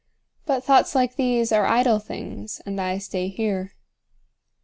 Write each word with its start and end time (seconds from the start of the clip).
But 0.47 0.63
thoughts 0.63 0.95
like 0.95 1.15
these 1.15 1.51
are 1.51 1.67
idle 1.67 1.99
things, 1.99 2.59
And 2.65 2.81
I 2.81 2.97
stay 2.97 3.27
here. 3.27 3.75